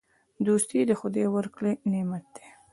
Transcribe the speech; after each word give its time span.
دوستي 0.47 0.79
د 0.85 0.91
خدای 0.99 1.27
ورکړی 1.31 1.73
نعمت 1.91 2.25
دی. 2.35 2.47